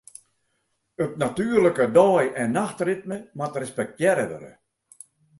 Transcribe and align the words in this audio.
It 1.03 1.11
natuerlike 1.23 1.85
dei- 1.97 2.33
en 2.41 2.49
nachtritme 2.59 3.17
moat 3.37 3.55
respektearre 3.63 4.25
wurde. 4.29 4.51